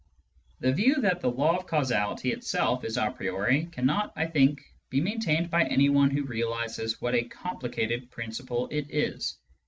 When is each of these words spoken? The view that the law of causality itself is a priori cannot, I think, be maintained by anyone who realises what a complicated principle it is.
The 0.61 0.71
view 0.73 0.95
that 1.01 1.21
the 1.21 1.29
law 1.29 1.55
of 1.55 1.67
causality 1.67 2.31
itself 2.31 2.83
is 2.83 2.97
a 2.97 3.11
priori 3.11 3.65
cannot, 3.71 4.11
I 4.15 4.25
think, 4.25 4.59
be 4.89 4.99
maintained 4.99 5.51
by 5.51 5.65
anyone 5.65 6.09
who 6.09 6.23
realises 6.23 6.99
what 6.99 7.13
a 7.13 7.21
complicated 7.25 8.09
principle 8.09 8.67
it 8.71 8.89
is. 8.89 9.37